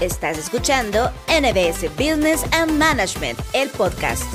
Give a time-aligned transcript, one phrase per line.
[0.00, 4.32] Estás escuchando NBS Business and Management, el podcast.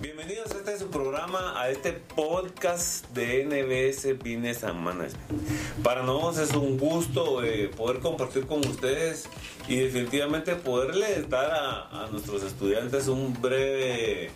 [0.00, 5.82] Bienvenidos a este su programa, a este podcast de NBS Business and Management.
[5.82, 9.28] Para nosotros es un gusto eh, poder compartir con ustedes
[9.66, 14.30] y definitivamente poderles dar a, nuestros estudiantes un breve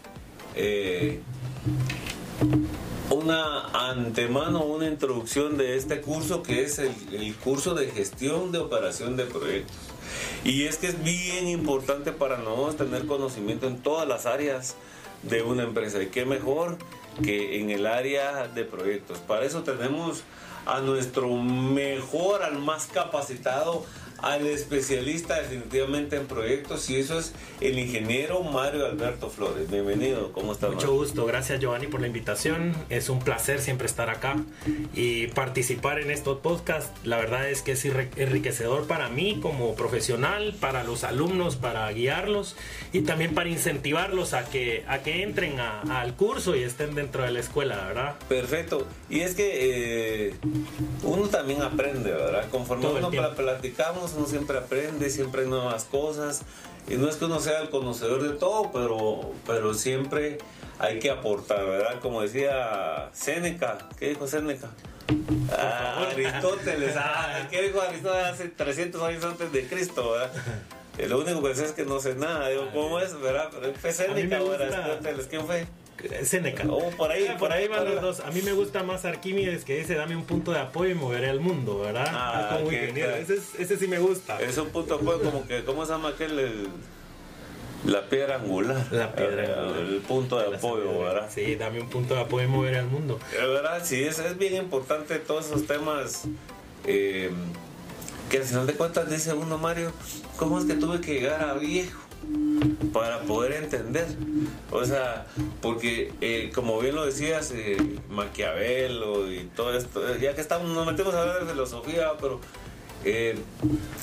[0.57, 1.21] eh,
[3.11, 8.59] una antemano, una introducción de este curso que es el, el, curso de gestión de
[8.59, 9.77] operación de proyectos.
[10.45, 14.77] Y es que es bien importante para nosotros tener conocimiento en todas las áreas
[15.23, 16.03] de una empresa.
[16.03, 16.79] Y qué mejor
[17.23, 19.18] que en el área de proyectos.
[19.18, 20.23] Para eso tenemos
[20.67, 23.85] a nuestro mejor, al más capacitado,
[24.23, 29.71] al especialista definitivamente en proyectos y eso es el ingeniero Mario Alberto Flores.
[29.71, 30.73] Bienvenido, ¿cómo estás?
[30.73, 32.75] Mucho gusto, gracias Giovanni por la invitación.
[32.89, 34.37] Es un placer siempre estar acá
[34.95, 36.91] y participar en estos podcasts.
[37.05, 42.57] La verdad es que es enriquecedor para mí como profesional, para los alumnos, para guiarlos
[42.93, 47.23] y también para incentivarlos a que, a que entren a, al curso y estén dentro
[47.23, 48.17] de la escuela, ¿verdad?
[48.29, 48.87] Perfecto.
[49.09, 50.34] Y es que eh,
[51.03, 52.49] uno también aprende, ¿verdad?
[52.51, 56.42] Conforme uno platicamos uno siempre aprende, siempre hay nuevas cosas.
[56.89, 60.39] Y no es que uno sea el conocedor de todo, pero, pero siempre
[60.78, 62.00] hay que aportar, ¿verdad?
[62.00, 64.69] Como decía Séneca, ¿qué dijo Séneca?
[65.53, 70.33] Ah, Aristóteles, ah, ¿qué dijo Aristóteles hace 300 años antes de Cristo, ¿verdad?
[71.08, 73.50] Lo único que sé es que no sé nada, digo, ¿cómo es, verdad?
[73.53, 75.66] Pero fue Séneca Aristóteles, ¿quién fue?
[76.25, 76.65] Seneca.
[76.69, 78.20] Oh, por ahí, por ahí van los dos.
[78.20, 81.31] A mí me gusta más Arquímedes que dice dame un punto de apoyo y moveré
[81.31, 82.06] al mundo, ¿verdad?
[82.09, 84.41] Ah, como ese, ese, sí me gusta.
[84.41, 86.39] Es un punto de apoyo como que, ¿cómo se llama aquel?
[86.39, 86.69] El,
[87.87, 88.87] la piedra angular.
[88.91, 89.81] La piedra el, angular.
[89.81, 91.31] El punto de apoyo, ¿verdad?
[91.33, 93.19] Sí, dame un punto de apoyo y moveré al mundo.
[93.33, 96.25] Es verdad, sí, es, es bien importante todos esos temas.
[96.87, 97.31] Eh,
[98.31, 99.93] que al final de cuentas dice uno, Mario,
[100.37, 102.01] ¿cómo es que tuve que llegar a viejo?
[102.93, 104.06] Para poder entender.
[104.71, 105.27] O sea,
[105.61, 107.77] porque eh, como bien lo decías, eh,
[108.09, 112.41] Maquiavelo y todo esto, eh, ya que estamos, nos metemos a hablar de filosofía, pero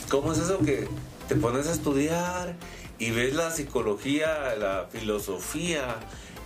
[0.09, 0.87] ¿cómo es eso que
[1.27, 2.55] te pones a estudiar
[2.99, 5.97] y ves la psicología, la filosofía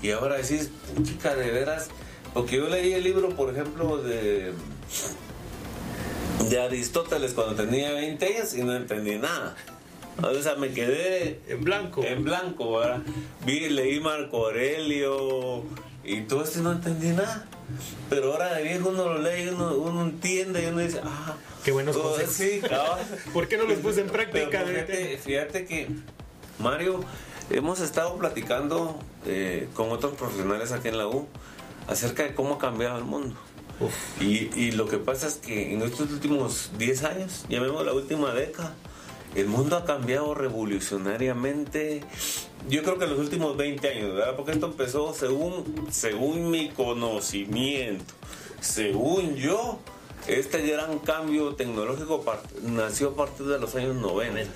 [0.01, 0.69] y ahora decís,
[1.03, 1.89] chica, de veras,
[2.33, 4.53] porque yo leí el libro, por ejemplo, de
[6.49, 9.55] de Aristóteles cuando tenía 20 años y no entendí nada.
[10.23, 12.03] O sea, me quedé en blanco.
[12.03, 13.01] En blanco, ¿verdad?
[13.45, 15.63] Vi, leí Marco Aurelio
[16.03, 17.45] y todo esto y no entendí nada.
[18.09, 21.71] Pero ahora de viejo uno lo lee, uno, uno entiende y uno dice, ah, qué
[21.71, 22.33] buenos consejos.
[22.33, 22.61] Sí.
[23.33, 24.63] ¿Por qué no los puse en práctica?
[24.65, 25.87] Fíjate, fíjate, que,
[26.59, 27.03] Mario,
[27.49, 31.27] hemos estado platicando eh, con otros profesionales aquí en la U
[31.87, 33.35] acerca de cómo ha cambiado el mundo.
[34.19, 38.31] Y, y, lo que pasa es que en estos últimos 10 años, llamemos la última
[38.31, 38.75] década,
[39.35, 42.03] el mundo ha cambiado revolucionariamente.
[42.69, 44.35] Yo creo que en los últimos 20 años, ¿verdad?
[44.35, 48.13] Porque esto empezó según, según mi conocimiento,
[48.59, 49.79] según yo,
[50.27, 52.23] este gran cambio tecnológico
[52.63, 54.51] nació a partir de los años 90.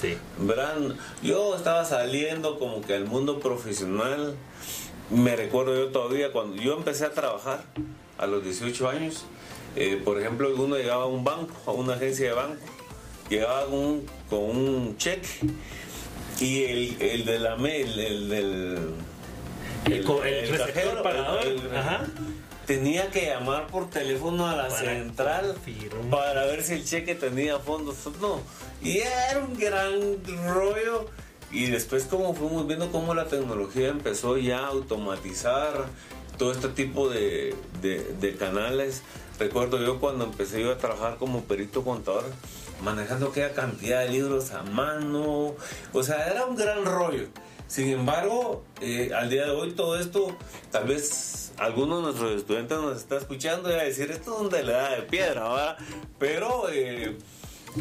[0.00, 0.16] Sí.
[0.38, 0.76] ¿Verdad?
[1.22, 4.36] Yo estaba saliendo como que al mundo profesional.
[5.10, 7.64] Me recuerdo yo todavía cuando yo empecé a trabajar
[8.16, 9.24] a los 18 años.
[9.74, 12.60] Eh, por ejemplo, uno llegaba a un banco, a una agencia de banco
[13.30, 15.28] llegaba con un, con un cheque
[16.40, 18.78] y el, el de la el, el del
[19.86, 21.44] el, el, cajero pagador.
[22.66, 25.56] tenía que llamar por teléfono a la para central
[26.10, 27.96] para ver si el cheque tenía fondos.
[28.20, 28.40] No
[28.82, 31.06] y era un gran rollo.
[31.52, 35.86] Y después como fuimos viendo cómo la tecnología empezó ya a automatizar
[36.38, 39.02] todo este tipo de, de, de canales.
[39.38, 42.24] Recuerdo yo cuando empecé yo a trabajar como perito contador
[42.82, 45.54] manejando aquella cantidad de libros a mano.
[45.92, 47.28] O sea, era un gran rollo.
[47.66, 50.36] Sin embargo, eh, al día de hoy todo esto,
[50.72, 54.38] tal vez alguno de nuestros estudiantes nos está escuchando y va a decir, esto es
[54.38, 55.76] donde le da de piedra, ¿verdad?
[56.18, 57.16] Pero, eh,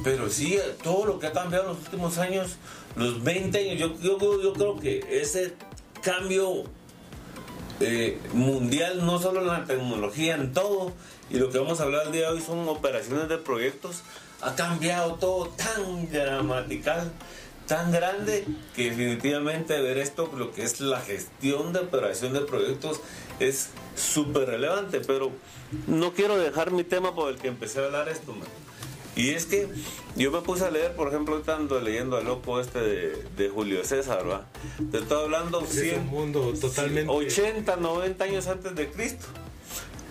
[0.04, 2.58] pero sí, todo lo que ha cambiado en los últimos años,
[2.96, 5.56] los 20 años, yo, yo, creo que ese
[6.04, 6.66] cambio
[7.80, 10.92] eh, mundial, no solo en la tecnología, en todo,
[11.30, 14.04] y lo que vamos a hablar el día de hoy son operaciones de proyectos,
[14.42, 17.12] ha cambiado todo tan gramatical,
[17.68, 18.46] tan grande,
[18.76, 23.02] que definitivamente ver esto, lo que es la gestión de operación de proyectos,
[23.40, 25.02] es súper relevante.
[25.02, 25.32] Pero
[25.88, 28.36] no quiero dejar mi tema por el que empecé a hablar esto,
[29.16, 29.68] Y es que
[30.16, 34.28] yo me puse a leer, por ejemplo, estando leyendo al loco este de, Julio César,
[34.30, 34.46] ¿va?
[34.92, 39.26] Te estoy hablando 100, mundo totalmente 80, 90 años antes de Cristo.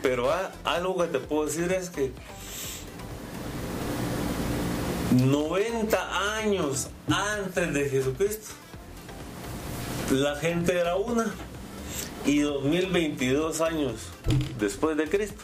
[0.02, 0.30] Pero
[0.62, 2.12] algo que te puedo decir es que
[5.26, 8.52] 90 años antes de Jesucristo,
[10.10, 11.32] la gente era una.
[12.26, 13.94] Y 2022 años
[14.58, 15.42] después de Cristo,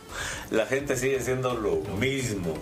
[0.50, 2.54] la gente sigue siendo lo mismo.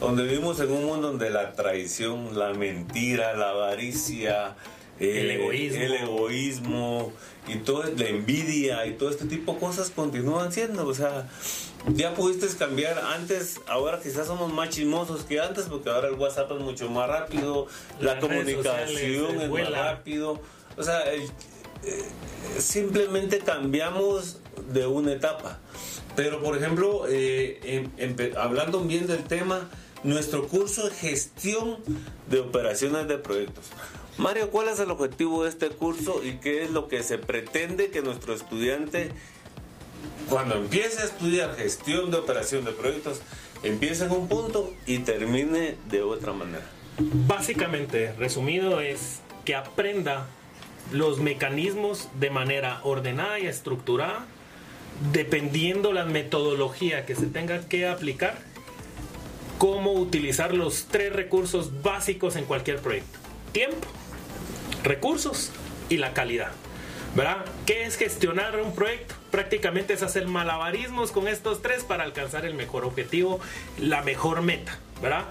[0.00, 4.56] Donde vivimos en un mundo donde la traición, la mentira, la avaricia,
[4.98, 5.82] el, egoísmo.
[5.82, 7.12] el egoísmo
[7.48, 10.86] y toda la envidia y todo este tipo de cosas continúan siendo.
[10.86, 11.28] O sea,
[11.88, 16.50] ya pudiste cambiar antes, ahora quizás somos más chismosos que antes porque ahora el WhatsApp
[16.52, 17.66] es mucho más rápido,
[18.00, 20.40] la comunicación es más rápido.
[20.76, 21.28] O sea, eh,
[22.58, 24.40] simplemente cambiamos
[24.72, 25.58] de una etapa.
[26.16, 27.88] Pero, por ejemplo, eh,
[28.38, 29.68] hablando bien del tema,
[30.02, 31.76] nuestro curso de gestión
[32.28, 33.66] de operaciones de proyectos.
[34.18, 37.90] Mario, ¿cuál es el objetivo de este curso y qué es lo que se pretende
[37.90, 39.10] que nuestro estudiante,
[40.30, 43.20] cuando empiece a estudiar gestión de operación de proyectos,
[43.62, 46.64] empiece en un punto y termine de otra manera?
[46.98, 50.26] Básicamente, resumido, es que aprenda
[50.92, 54.24] los mecanismos de manera ordenada y estructurada,
[55.12, 58.38] dependiendo la metodología que se tenga que aplicar,
[59.58, 63.18] cómo utilizar los tres recursos básicos en cualquier proyecto.
[63.52, 63.86] Tiempo,
[64.86, 65.50] recursos
[65.88, 66.52] y la calidad.
[67.14, 67.46] ¿Verdad?
[67.64, 69.14] ¿Qué es gestionar un proyecto?
[69.30, 73.40] Prácticamente es hacer malabarismos con estos tres para alcanzar el mejor objetivo,
[73.78, 75.24] la mejor meta, ¿verdad?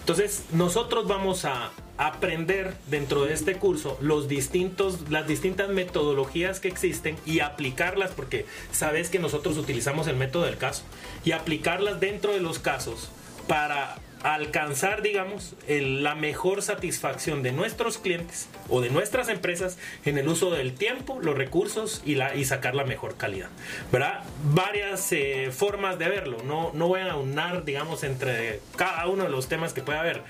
[0.00, 6.68] Entonces, nosotros vamos a aprender dentro de este curso los distintos, las distintas metodologías que
[6.68, 10.82] existen y aplicarlas, porque sabes que nosotros utilizamos el método del caso,
[11.24, 13.10] y aplicarlas dentro de los casos
[13.46, 20.28] para alcanzar, digamos, la mejor satisfacción de nuestros clientes o de nuestras empresas en el
[20.28, 23.48] uso del tiempo, los recursos y, la, y sacar la mejor calidad.
[23.90, 24.22] ¿Verdad?
[24.52, 26.38] Varias eh, formas de verlo.
[26.44, 30.22] No, no voy a aunar, digamos, entre cada uno de los temas que puede haber.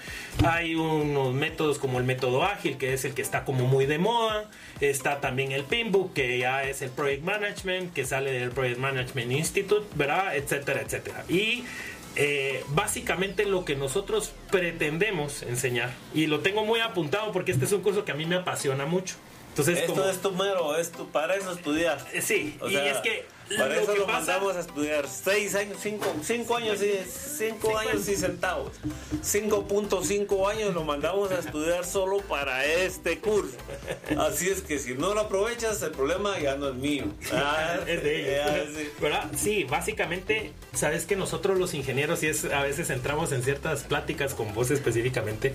[0.44, 3.98] Hay unos métodos como el método ágil, que es el que está como muy de
[3.98, 4.48] moda.
[4.80, 9.32] Está también el Pinbook, que ya es el Project Management, que sale del Project Management
[9.32, 10.36] Institute, ¿verdad?
[10.36, 11.24] Etcétera, etcétera.
[11.28, 11.64] Y
[12.16, 17.72] eh, básicamente lo que nosotros pretendemos enseñar, y lo tengo muy apuntado porque este es
[17.72, 19.16] un curso que a mí me apasiona mucho.
[19.50, 22.06] Entonces, esto es tu mero, esto para eso estudias.
[22.12, 26.56] Eh, sí, y es que para eso lo mandamos a estudiar seis años, cinco, cinco
[26.56, 28.72] años y cinco años y centavos.
[29.22, 33.56] 5.5 años lo mandamos a estudiar solo para este curso.
[34.18, 37.04] Así es que si no lo aprovechas, el problema ya no es mío.
[37.32, 38.68] Ah, es de ellos.
[39.36, 39.64] Sí.
[39.64, 44.54] básicamente, sabes que nosotros los ingenieros, y es, a veces entramos en ciertas pláticas con
[44.54, 45.54] vos específicamente,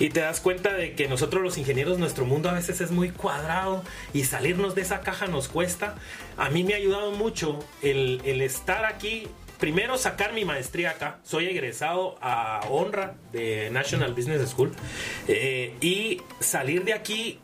[0.00, 3.10] y te das cuenta de que nosotros los ingenieros, nuestro mundo a veces es muy
[3.10, 5.96] cuadrado y salirnos de esa caja nos cuesta.
[6.36, 9.26] A mí me ha ayudado mucho el, estar aquí
[9.58, 11.18] primero sacar mi maestría acá.
[11.22, 14.72] Soy egresado a honra de National Business School.
[15.28, 17.40] Eh, y salir de aquí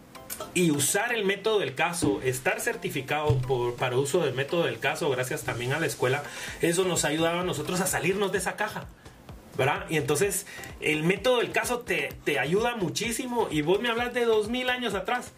[0.55, 5.09] y usar el método del caso, estar certificado por, para uso del método del caso,
[5.11, 6.23] gracias también a la escuela,
[6.61, 8.87] eso nos ha ayudado a nosotros a salirnos de esa caja.
[9.57, 9.85] ¿verdad?
[9.91, 10.47] Y entonces
[10.81, 14.71] el método del caso te, te ayuda muchísimo y vos me hablas de dos mil
[14.71, 15.33] años atrás.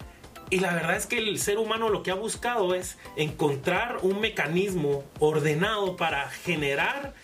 [0.50, 4.20] Y la verdad es que el ser humano lo que ha buscado es encontrar un
[4.20, 7.14] mecanismo ordenado para generar,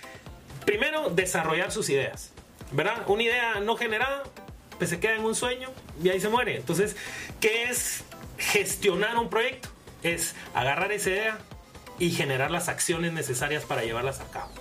[0.65, 2.33] primero, desarrollar sus ideas.
[2.73, 3.03] ¿Verdad?
[3.09, 4.23] Una idea no generada,
[4.79, 5.71] pues se queda en un sueño
[6.03, 6.57] y ahí se muere.
[6.57, 6.97] Entonces,
[7.41, 8.05] ¿qué es
[8.39, 9.69] gestionar un proyecto?
[10.03, 11.39] Es agarrar esa idea
[11.99, 14.53] y generar las acciones necesarias para llevarlas a cabo.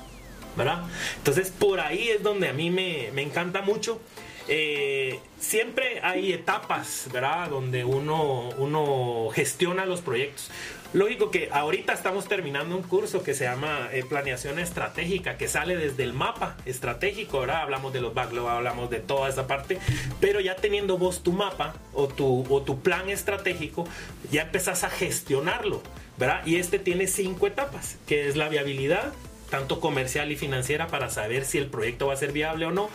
[0.57, 0.83] ¿Verdad?
[1.17, 4.01] Entonces, por ahí es donde a mí me, me encanta mucho.
[4.47, 4.98] Eh,
[5.39, 7.49] siempre hay etapas, ¿verdad?
[7.49, 10.51] Donde uno, uno gestiona los proyectos.
[10.91, 15.77] Lógico que ahorita estamos terminando un curso que se llama eh, Planeación Estratégica, que sale
[15.77, 17.61] desde el mapa estratégico, ¿verdad?
[17.61, 19.77] Hablamos de los backlogs, hablamos de toda esa parte,
[20.19, 23.87] pero ya teniendo vos tu mapa o tu, o tu plan estratégico,
[24.31, 25.83] ya empezás a gestionarlo,
[26.17, 26.41] ¿verdad?
[26.47, 29.13] Y este tiene cinco etapas, que es la viabilidad,
[29.51, 32.89] tanto comercial y financiera, para saber si el proyecto va a ser viable o no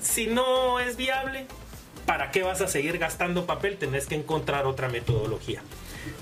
[0.00, 1.46] si no es viable,
[2.06, 3.76] ¿para qué vas a seguir gastando papel?
[3.76, 5.62] Tenés que encontrar otra metodología.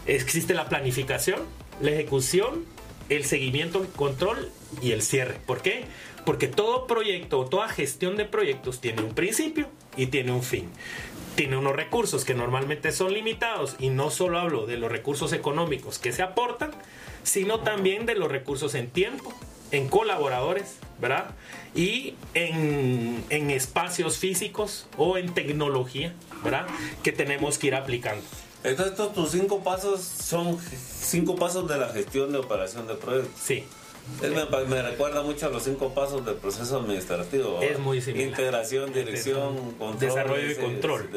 [0.06, 1.42] Existe la planificación,
[1.80, 2.64] la ejecución,
[3.08, 4.50] el seguimiento, el control
[4.82, 5.38] y el cierre.
[5.46, 5.84] ¿Por qué?
[6.24, 10.68] Porque todo proyecto o toda gestión de proyectos tiene un principio y tiene un fin.
[11.36, 15.98] Tiene unos recursos que normalmente son limitados y no solo hablo de los recursos económicos
[15.98, 16.70] que se aportan,
[17.22, 19.34] sino también de los recursos en tiempo,
[19.70, 21.30] en colaboradores, ¿verdad?
[21.74, 26.66] Y en, en, espacios físicos o en tecnología, ¿verdad?
[27.02, 28.22] Que tenemos que ir aplicando.
[28.64, 33.40] Entonces, estos tus cinco pasos son cinco pasos de la gestión de operación de proyectos.
[33.40, 33.64] Sí.
[34.20, 37.60] me, recuerda mucho a los cinco pasos del proceso administrativo.
[37.60, 38.28] Es muy similar.
[38.28, 39.98] Integración, dirección, control.
[39.98, 41.10] Desarrollo y control.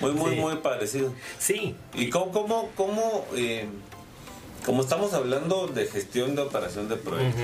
[0.00, 1.12] muy, muy, muy parecido.
[1.38, 1.74] Sí.
[1.92, 3.66] ¿Y cómo, cómo, cómo eh,
[4.66, 7.40] como estamos hablando de gestión de operación de proyectos,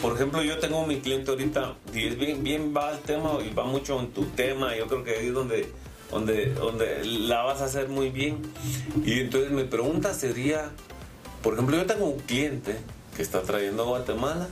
[0.00, 3.52] por ejemplo, yo tengo mi cliente ahorita y es bien, bien va el tema y
[3.52, 4.74] va mucho en tu tema.
[4.74, 5.68] Yo creo que ahí es donde,
[6.10, 8.38] donde, donde la vas a hacer muy bien.
[9.04, 10.70] Y entonces mi pregunta sería,
[11.42, 12.78] por ejemplo, yo tengo un cliente
[13.14, 14.48] que está trayendo a Guatemala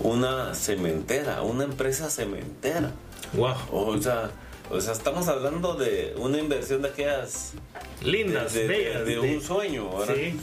[0.00, 2.92] una cementera, una empresa cementera.
[3.32, 3.54] Wow.
[3.72, 4.30] O sea,
[4.70, 7.54] o sea, estamos hablando de una inversión de aquellas
[8.02, 10.14] lindas, de, bellas, de, un sueño, ¿verdad?
[10.14, 10.38] Sí.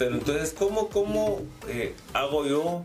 [0.00, 2.84] Pero entonces, ¿cómo, cómo eh, hago yo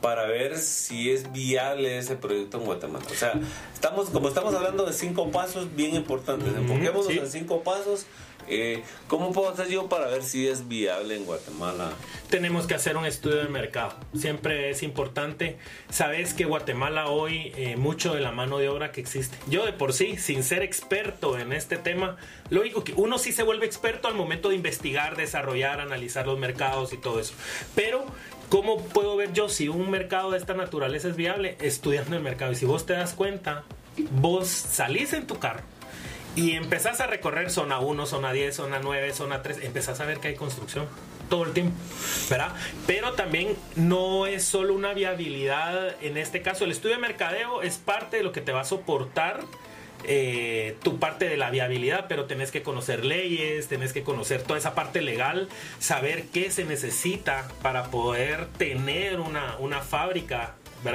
[0.00, 3.04] para ver si es viable ese proyecto en Guatemala?
[3.10, 3.34] O sea,
[3.74, 8.06] estamos, como estamos hablando de cinco pasos bien importantes, enfoquémonos en cinco pasos
[8.48, 11.92] eh, ¿Cómo puedo hacer yo para ver si es viable en Guatemala?
[12.30, 13.94] Tenemos que hacer un estudio de mercado.
[14.16, 15.58] Siempre es importante.
[15.90, 19.36] Sabes que Guatemala hoy, eh, mucho de la mano de obra que existe.
[19.48, 22.16] Yo de por sí, sin ser experto en este tema,
[22.50, 26.92] lógico que uno sí se vuelve experto al momento de investigar, desarrollar, analizar los mercados
[26.92, 27.34] y todo eso.
[27.74, 28.06] Pero
[28.48, 31.56] ¿Cómo puedo ver yo si un mercado de esta naturaleza es viable?
[31.60, 32.52] Estudiando el mercado.
[32.52, 33.64] Y si vos te das cuenta,
[34.12, 35.64] vos salís en tu carro
[36.36, 40.18] y empezás a recorrer zona 1, zona 10, zona 9, zona 3, empezás a ver
[40.18, 40.86] que hay construcción
[41.30, 41.74] todo el tiempo,
[42.30, 42.52] ¿verdad?
[42.86, 47.78] Pero también no es solo una viabilidad, en este caso el estudio de mercadeo es
[47.78, 49.40] parte de lo que te va a soportar
[50.04, 54.58] eh, tu parte de la viabilidad, pero tenés que conocer leyes, tenés que conocer toda
[54.58, 55.48] esa parte legal,
[55.80, 60.54] saber qué se necesita para poder tener una, una fábrica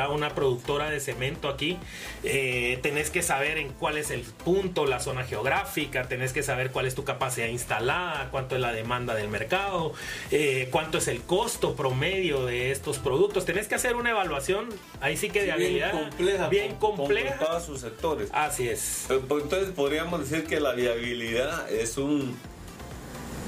[0.10, 1.77] una productora de cemento aquí,
[2.24, 6.71] eh, tenés que saber en cuál es el punto, la zona geográfica, tenés que saber
[6.71, 9.93] cuál es tu capacidad instalada, cuánto es la demanda del mercado,
[10.31, 13.45] eh, cuánto es el costo promedio de estos productos.
[13.45, 14.69] Tenés que hacer una evaluación,
[15.01, 17.38] ahí sí que de habilidad bien compleja, bien compleja.
[17.38, 18.29] Con todos sus sectores.
[18.31, 19.05] Así es.
[19.07, 22.38] Pues, entonces podríamos decir que la viabilidad es un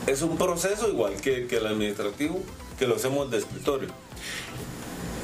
[0.07, 2.41] es un proceso igual que, que el administrativo,
[2.77, 3.89] que lo hacemos de escritorio.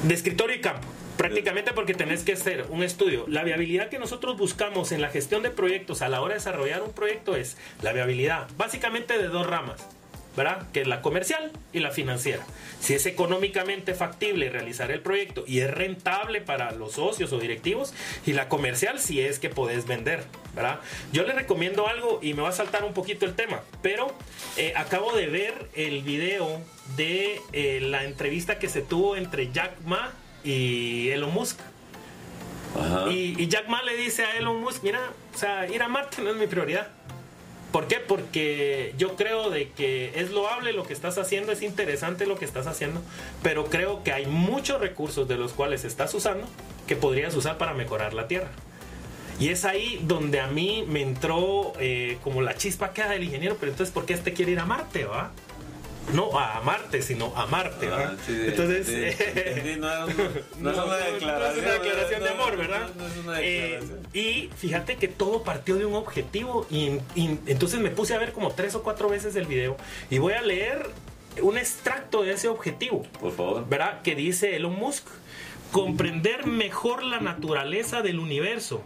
[0.02, 0.88] De escritorio y campo.
[1.20, 3.26] Prácticamente porque tenés que hacer un estudio.
[3.28, 6.80] La viabilidad que nosotros buscamos en la gestión de proyectos a la hora de desarrollar
[6.80, 9.86] un proyecto es la viabilidad básicamente de dos ramas.
[10.34, 10.66] ¿verdad?
[10.72, 12.46] Que es la comercial y la financiera.
[12.80, 17.92] Si es económicamente factible realizar el proyecto y es rentable para los socios o directivos,
[18.24, 20.24] y la comercial si es que podés vender,
[20.54, 20.80] ¿verdad?
[21.12, 24.14] Yo les recomiendo algo y me va a saltar un poquito el tema, pero
[24.56, 26.62] eh, acabo de ver el video
[26.96, 31.58] de eh, la entrevista que se tuvo entre Jack Ma y Elon Musk.
[33.10, 35.00] Y, Jack Ma le dice a Elon Musk, mira,
[35.34, 36.88] o sea, ir a Marte no es mi prioridad.
[37.72, 37.96] ¿Por qué?
[37.96, 42.44] Porque yo creo de que es loable lo que estás haciendo, es interesante lo que
[42.44, 43.00] estás haciendo,
[43.42, 46.48] pero creo que hay muchos recursos de los cuales estás usando
[46.88, 48.50] que podrías usar para mejorar la Tierra.
[49.38, 53.56] Y es ahí donde a mí me entró eh, como la chispa que del ingeniero,
[53.58, 55.30] pero entonces, ¿por qué este quiere ir a Marte, va?
[56.14, 58.16] No a Marte, sino a Marte, ¿verdad?
[58.18, 58.88] Ah, Entonces,
[59.78, 62.88] no, es una declaración, de amor, ¿verdad?
[63.38, 63.80] Eh,
[64.12, 66.98] y fíjate que todo partió de un objetivo y,
[67.46, 69.76] entonces me puse a ver como tres o cuatro veces el video
[70.10, 70.90] y voy a leer
[71.42, 73.02] un extracto de ese objetivo.
[73.20, 73.68] Por favor.
[73.68, 74.02] ¿Verdad?
[74.02, 75.06] Que dice Elon Musk,
[75.72, 78.82] comprender mejor la naturaleza del universo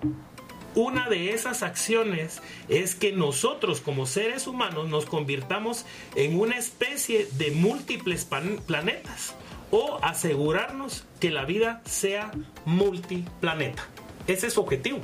[0.75, 7.29] una de esas acciones es que nosotros como seres humanos nos convirtamos en una especie
[7.33, 8.27] de múltiples
[8.67, 9.35] planetas
[9.71, 12.31] o asegurarnos que la vida sea
[12.65, 13.87] multiplaneta.
[14.27, 15.01] Ese es su objetivo.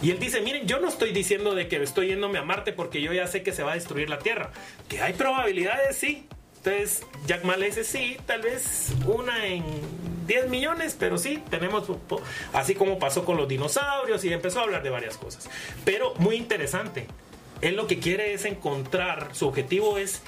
[0.00, 3.02] Y él dice, miren, yo no estoy diciendo de que estoy yéndome a Marte porque
[3.02, 4.52] yo ya sé que se va a destruir la Tierra.
[4.88, 6.26] Que hay probabilidades, sí.
[6.58, 9.64] Entonces, Jack Ma dice, sí, tal vez una en
[10.28, 11.88] 10 millones, pero sí, tenemos,
[12.52, 15.48] así como pasó con los dinosaurios y empezó a hablar de varias cosas.
[15.84, 17.08] Pero muy interesante,
[17.62, 20.22] él lo que quiere es encontrar, su objetivo es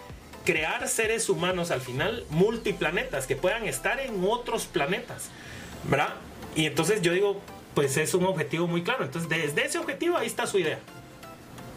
[0.45, 5.29] crear seres humanos al final multiplanetas, que puedan estar en otros planetas,
[5.85, 6.15] ¿verdad?
[6.57, 7.41] Y entonces yo digo,
[7.75, 10.79] pues es un objetivo muy claro, entonces desde ese objetivo ahí está su idea.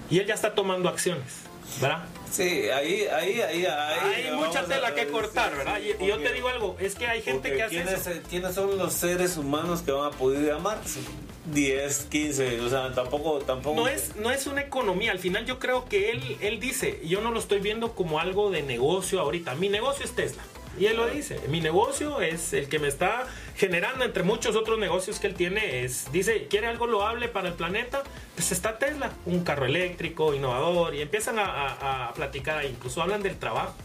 [0.10, 1.44] Y él ya está tomando acciones,
[1.82, 2.06] ¿verdad?
[2.32, 5.80] Sí, ahí, ahí, ahí, hay mucha tela que cortar, ¿verdad?
[5.80, 8.94] y, yo te digo algo, es que hay gente que hace ¿quiénes, ¿Quiénes son los
[8.94, 11.00] seres humanos que van a poder amarse?
[11.46, 13.76] 10, 15, o sea, tampoco, tampoco.
[13.76, 15.12] No es, no es una economía.
[15.12, 18.50] Al final yo creo que él, él dice, yo no lo estoy viendo como algo
[18.50, 19.54] de negocio ahorita.
[19.56, 20.44] Mi negocio es Tesla.
[20.80, 24.80] Y él lo dice, mi negocio es el que me está generando entre muchos otros
[24.80, 25.84] negocios que él tiene.
[25.84, 28.04] Es, dice, ¿quiere algo loable para el planeta?
[28.36, 33.38] Pues está Tesla, un carro eléctrico, innovador, y empiezan a, a platicar, incluso hablan del
[33.38, 33.76] trabajo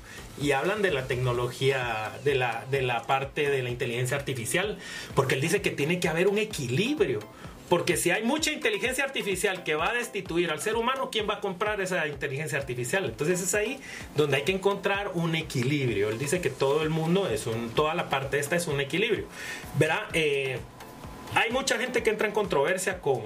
[0.41, 4.79] y hablan de la tecnología, de la, de la parte de la inteligencia artificial,
[5.15, 7.21] porque él dice que tiene que haber un equilibrio.
[7.69, 11.35] Porque si hay mucha inteligencia artificial que va a destituir al ser humano, ¿quién va
[11.35, 13.05] a comprar esa inteligencia artificial?
[13.05, 13.79] Entonces es ahí
[14.17, 16.09] donde hay que encontrar un equilibrio.
[16.09, 19.27] Él dice que todo el mundo es un, toda la parte esta es un equilibrio.
[19.79, 20.59] Verá, eh,
[21.35, 23.23] hay mucha gente que entra en controversia con,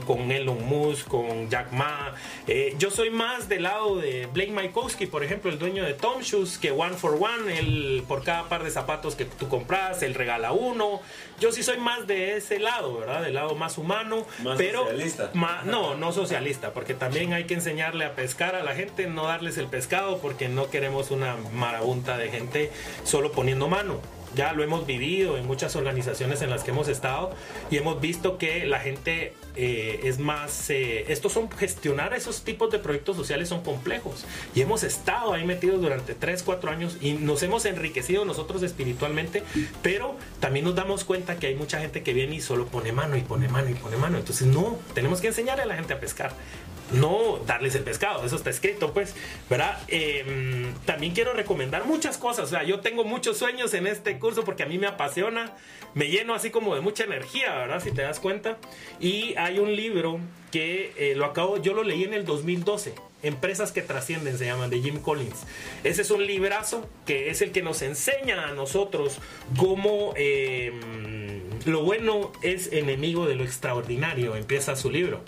[0.00, 2.14] con, Elon Musk, con Jack Ma.
[2.46, 6.20] Eh, yo soy más del lado de Blake Mykowski, por ejemplo, el dueño de Tom
[6.20, 10.14] Shoes, que one for one, el, por cada par de zapatos que tú compras, él
[10.14, 11.00] regala uno.
[11.40, 13.22] Yo sí soy más de ese lado, ¿verdad?
[13.22, 14.26] Del lado más humano.
[14.42, 15.30] Más pero socialista.
[15.64, 19.58] no, no socialista, porque también hay que enseñarle a pescar a la gente, no darles
[19.58, 22.70] el pescado, porque no queremos una marabunta de gente
[23.04, 24.00] solo poniendo mano
[24.34, 27.30] ya lo hemos vivido en muchas organizaciones en las que hemos estado
[27.70, 32.70] y hemos visto que la gente eh, es más, eh, estos son, gestionar esos tipos
[32.70, 37.12] de proyectos sociales son complejos y hemos estado ahí metidos durante 3, 4 años y
[37.12, 39.42] nos hemos enriquecido nosotros espiritualmente,
[39.82, 43.16] pero también nos damos cuenta que hay mucha gente que viene y solo pone mano
[43.16, 46.00] y pone mano y pone mano, entonces no, tenemos que enseñarle a la gente a
[46.00, 46.32] pescar
[46.92, 49.14] no darles el pescado, eso está escrito, pues,
[49.50, 49.78] ¿verdad?
[49.88, 54.44] Em, también quiero recomendar muchas cosas, o sea, yo tengo muchos sueños en este curso
[54.44, 55.52] porque a mí me apasiona,
[55.94, 57.82] me lleno así como de mucha energía, ¿verdad?
[57.82, 58.58] Si te das cuenta.
[59.00, 62.94] Y hay un libro que eh, lo acabo, yo lo leí en el 2012.
[63.22, 65.44] Empresas que trascienden se llaman de Jim Collins.
[65.84, 69.18] Ese es un librazo que es el que nos enseña a nosotros
[69.56, 74.36] cómo em, lo bueno es enemigo de lo extraordinario.
[74.36, 75.22] Empieza su libro.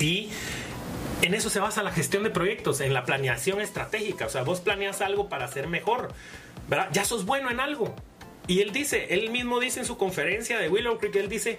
[0.00, 0.30] Y
[1.22, 4.26] en eso se basa la gestión de proyectos, en la planeación estratégica.
[4.26, 6.12] O sea, vos planeas algo para ser mejor,
[6.68, 6.88] ¿verdad?
[6.92, 7.94] Ya sos bueno en algo.
[8.46, 11.58] Y él dice, él mismo dice en su conferencia de Willow Creek, él dice,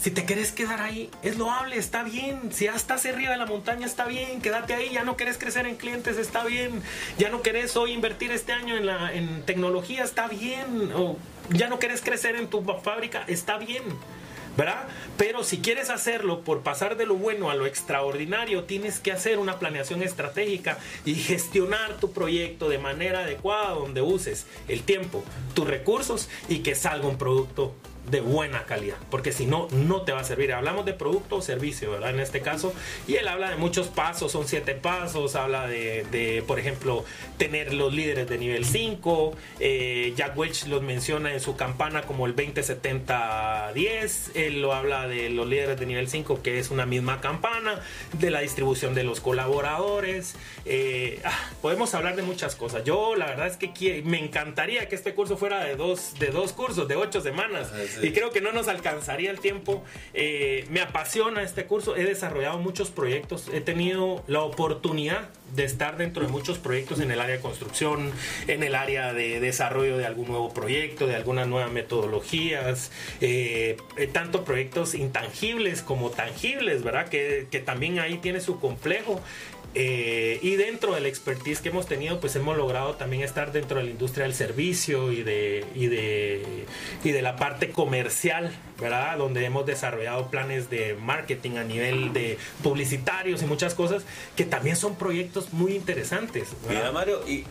[0.00, 2.52] si te querés quedar ahí, es loable, está bien.
[2.52, 4.90] Si ya estás arriba de la montaña, está bien, quédate ahí.
[4.92, 6.82] Ya no querés crecer en clientes, está bien.
[7.18, 10.92] Ya no querés hoy invertir este año en, la, en tecnología, está bien.
[10.94, 11.16] O
[11.50, 13.82] ya no querés crecer en tu fábrica, está bien.
[14.56, 14.88] ¿Verdad?
[15.16, 19.38] Pero si quieres hacerlo por pasar de lo bueno a lo extraordinario, tienes que hacer
[19.38, 25.66] una planeación estratégica y gestionar tu proyecto de manera adecuada donde uses el tiempo, tus
[25.66, 27.74] recursos y que salga un producto
[28.10, 30.52] de buena calidad, porque si no, no te va a servir.
[30.52, 32.10] Hablamos de producto o servicio, ¿verdad?
[32.10, 32.74] En este caso,
[33.06, 37.04] y él habla de muchos pasos, son siete pasos, habla de, por ejemplo,
[37.38, 42.26] tener los líderes de nivel 5, eh, Jack Welch los menciona en su campana como
[42.26, 47.20] el 20-70-10, él lo habla de los líderes de nivel 5, que es una misma
[47.20, 47.80] campana,
[48.18, 50.34] de la distribución de los colaboradores,
[50.64, 52.84] eh, ah, podemos hablar de muchas cosas.
[52.84, 56.52] Yo la verdad es que me encantaría que este curso fuera de dos, de dos
[56.52, 57.72] cursos, de ocho semanas.
[58.02, 59.84] Y creo que no nos alcanzaría el tiempo.
[60.14, 61.96] Eh, me apasiona este curso.
[61.96, 63.48] He desarrollado muchos proyectos.
[63.52, 68.10] He tenido la oportunidad de estar dentro de muchos proyectos en el área de construcción,
[68.46, 74.06] en el área de desarrollo de algún nuevo proyecto, de algunas nuevas metodologías, eh, eh,
[74.06, 77.08] tanto proyectos intangibles como tangibles, ¿verdad?
[77.08, 79.20] Que, que también ahí tiene su complejo.
[79.74, 83.84] Eh, y dentro del expertise que hemos tenido, pues hemos logrado también estar dentro de
[83.84, 86.66] la industria del servicio y de, y de,
[87.02, 89.16] y de la parte comercial, ¿verdad?
[89.16, 94.04] Donde hemos desarrollado planes de marketing a nivel de publicitarios y muchas cosas
[94.36, 96.48] que también son proyectos muy interesantes.
[96.68, 97.44] Mira, Mario, y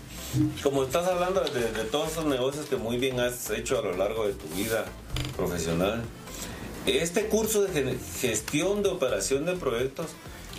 [0.61, 3.97] como estás hablando de, de todos esos negocios que muy bien has hecho a lo
[3.97, 4.85] largo de tu vida
[5.35, 6.03] profesional,
[6.85, 10.07] este curso de gestión de operación de proyectos,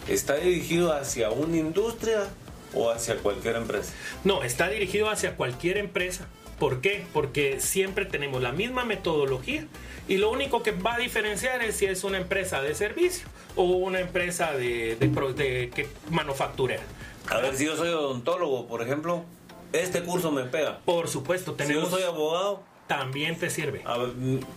[0.08, 2.28] ¿Está dirigido hacia una industria
[2.74, 3.92] o hacia cualquier empresa?
[4.24, 6.26] No, está dirigido hacia cualquier empresa.
[6.58, 7.04] ¿Por qué?
[7.12, 9.66] Porque siempre tenemos la misma metodología
[10.08, 13.64] y lo único que va a diferenciar es si es una empresa de servicio o
[13.64, 16.82] una empresa de, de, manufacturera.
[17.28, 19.24] A ver, si yo soy odontólogo, por ejemplo,
[19.72, 20.78] este curso me pega.
[20.84, 21.84] Por supuesto, tenemos...
[21.84, 23.82] Si yo soy abogado, también te sirve.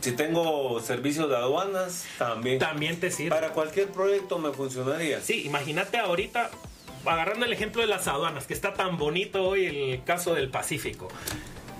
[0.01, 2.59] si tengo servicios de aduanas, también.
[2.59, 3.29] También te sirve.
[3.29, 5.21] Para cualquier proyecto me funcionaría.
[5.21, 6.49] Sí, imagínate ahorita,
[7.05, 11.07] agarrando el ejemplo de las aduanas, que está tan bonito hoy el caso del Pacífico.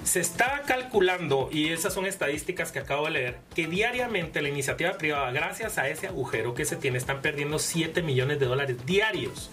[0.04, 4.94] Se está calculando, y esas son estadísticas que acabo de leer, que diariamente la iniciativa
[5.00, 9.50] privada, gracias a ese agujero que se tiene, están perdiendo 7 millones de dólares diarios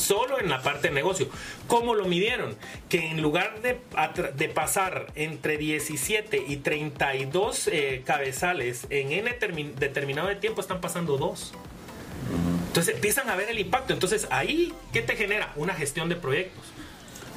[0.00, 1.28] solo en la parte de negocio.
[1.66, 2.56] ¿Cómo lo midieron?
[2.88, 3.78] Que en lugar de,
[4.34, 9.30] de pasar entre 17 y 32 eh, cabezales en N
[9.78, 11.52] determinado de tiempo, están pasando dos.
[12.68, 13.92] Entonces empiezan a ver el impacto.
[13.92, 15.52] Entonces ahí, ¿qué te genera?
[15.56, 16.64] Una gestión de proyectos.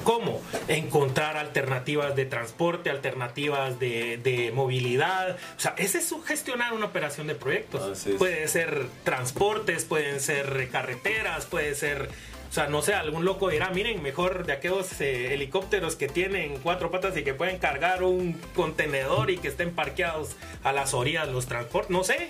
[0.04, 0.40] ¿Cómo?
[0.68, 5.36] Encontrar alternativas de transporte, alternativas de, movilidad.
[5.56, 8.06] O sea, ese es gestionar una operación de proyectos.
[8.18, 12.10] Puede ser transportes, pueden ser carreteras, puede ser
[12.54, 16.90] sea, no sé, algún loco dirá, miren, mejor de aquellos eh, helicópteros que tienen cuatro
[16.90, 21.46] patas y que pueden cargar un contenedor y que estén parqueados a las orillas los
[21.46, 22.28] transportes, no sé.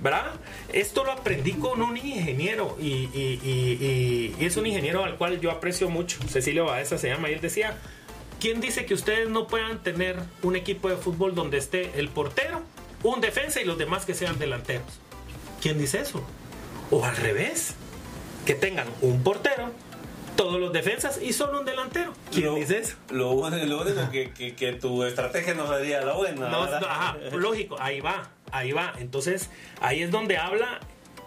[0.00, 0.32] ¿verdad?
[0.72, 6.18] Esto lo aprendí con un ingeniero y, es un ingeniero al cual yo aprecio mucho.
[6.28, 7.78] Cecilio Baeza se llama y él decía,
[8.40, 12.60] ¿quién dice que ustedes no puedan tener un equipo de fútbol donde esté el portero,
[13.02, 15.00] un defensa y los demás que sean delanteros?
[15.62, 16.22] ¿Quién dice eso?
[16.90, 17.74] O al revés,
[18.44, 19.70] que tengan un portero,
[20.36, 22.12] todos los defensas y solo un delantero.
[22.32, 22.96] ¿Quién dice eso?
[23.10, 26.50] Lo, único que, tu estrategia no sería la buena.
[27.32, 28.94] lógico, ahí va ahí va.
[28.98, 30.80] Entonces, ahí es donde habla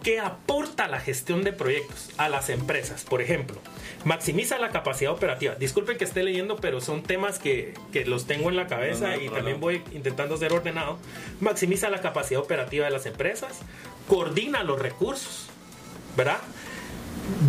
[0.04, 3.04] qué aporta la gestión de proyectos a las empresas.
[3.04, 3.58] Por ejemplo,
[4.06, 5.56] maximiza la capacidad operativa.
[5.56, 7.74] Disculpen que esté leyendo, pero son temas que,
[8.06, 10.98] los tengo en la cabeza y también voy intentando ser ordenado.
[11.42, 13.60] Maximiza la capacidad operativa de las empresas,
[14.08, 15.48] coordina los recursos,
[16.16, 16.40] ¿verdad?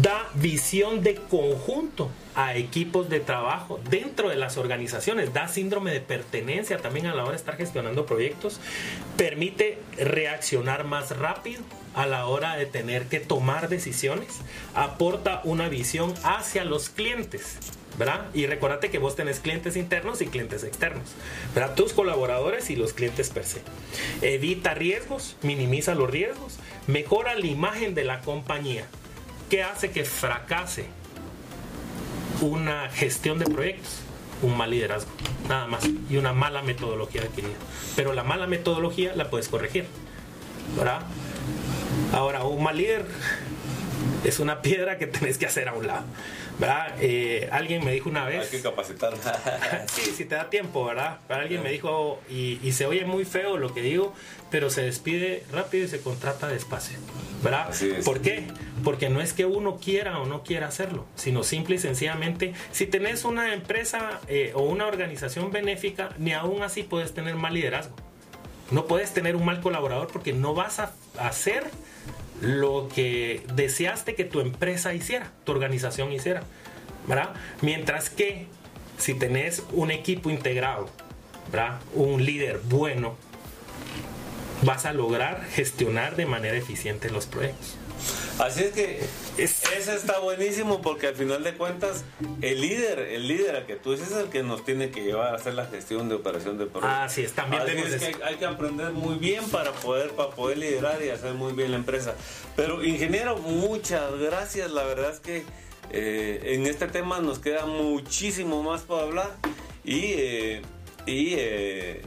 [0.02, 6.00] Da visión de conjunto a equipos de trabajo dentro de las organizaciones, da síndrome de
[6.00, 8.60] pertenencia también a la hora de estar gestionando proyectos,
[9.16, 11.62] permite reaccionar más rápido
[11.94, 14.40] a la hora de tener que tomar decisiones,
[14.74, 17.58] aporta una visión hacia los clientes.
[17.98, 18.26] ¿verdad?
[18.32, 21.08] Y recuérdate que vos tenés clientes internos y clientes externos,
[21.52, 21.74] ¿verdad?
[21.74, 23.60] Tus colaboradores y los clientes per se.
[24.22, 28.86] Evita riesgos, minimiza los riesgos, mejora la imagen de la compañía.
[29.50, 30.86] ¿Qué hace que fracase
[32.40, 34.00] una gestión de proyectos,
[34.42, 35.10] un mal liderazgo,
[35.48, 37.54] nada más, y una mala metodología adquirida.
[37.96, 39.86] Pero la mala metodología la puedes corregir,
[40.76, 41.00] ¿verdad?
[42.12, 43.06] Ahora, un mal líder
[44.24, 46.04] es una piedra que tenés que hacer a un lado.
[46.58, 46.94] ¿verdad?
[47.00, 48.44] Eh, alguien me dijo una vez.
[48.44, 49.14] Hay que capacitar.
[49.86, 51.18] sí, si te da tiempo, ¿verdad?
[51.28, 54.12] Pero alguien me dijo, y, y, se oye muy feo lo que digo,
[54.50, 56.98] pero se despide rápido y se contrata despacio,
[57.42, 57.70] ¿verdad?
[58.04, 58.48] ¿Por qué?
[58.82, 62.86] Porque no es que uno quiera o no quiera hacerlo, sino simple y sencillamente, si
[62.86, 67.94] tenés una empresa eh, o una organización benéfica, ni aún así puedes tener mal liderazgo.
[68.70, 71.64] No puedes tener un mal colaborador porque no vas a hacer
[72.40, 76.42] lo que deseaste que tu empresa hiciera, tu organización hiciera,
[77.06, 77.34] ¿verdad?
[77.62, 78.46] Mientras que
[78.98, 80.88] si tenés un equipo integrado,
[81.50, 81.80] ¿verdad?
[81.94, 83.16] Un líder bueno,
[84.62, 87.76] vas a lograr gestionar de manera eficiente los proyectos.
[88.38, 89.00] Así es que
[89.78, 92.04] eso está buenísimo porque al final de cuentas
[92.40, 95.34] el líder, el líder a que tú dices es el que nos tiene que llevar
[95.34, 97.00] a hacer la gestión de operación de proyectos.
[97.00, 101.02] Así es, también es que hay que aprender muy bien para poder para poder liderar
[101.02, 102.14] y hacer muy bien la empresa.
[102.56, 104.70] Pero ingeniero, muchas gracias.
[104.70, 105.44] La verdad es que
[105.90, 109.30] eh, en este tema nos queda muchísimo más por hablar
[109.84, 110.62] y eh,
[111.06, 112.02] y eh,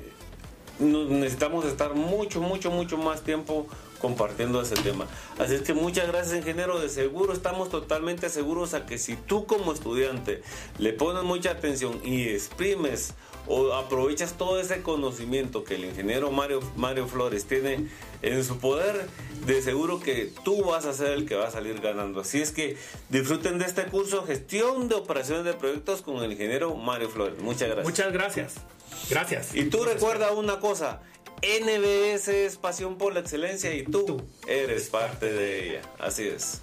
[0.80, 3.68] necesitamos estar mucho mucho mucho más tiempo
[4.02, 5.06] compartiendo ese tema.
[5.38, 6.80] Así es que muchas gracias, ingeniero.
[6.80, 10.42] De seguro estamos totalmente seguros a que si tú como estudiante
[10.80, 13.14] le pones mucha atención y exprimes
[13.48, 17.88] o aprovechas todo ese conocimiento que el ingeniero Mario, Mario Flores tiene
[18.22, 19.08] en su poder,
[19.46, 22.22] de seguro que tú vas a ser el que va a salir ganando.
[22.22, 22.78] Así es que
[23.10, 27.40] disfruten de este curso Gestión de Operaciones de Proyectos con el ingeniero Mario Flores.
[27.40, 27.86] Muchas gracias.
[27.86, 28.56] Muchas gracias.
[29.10, 29.54] Gracias.
[29.54, 31.01] Y tú recuerda una cosa,
[31.41, 35.82] NBS es pasión por la excelencia y tú, eres parte de ella.
[35.99, 36.62] Así es.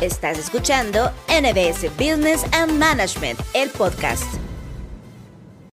[0.00, 4.41] Estás escuchando NBS Business and Management, el podcast.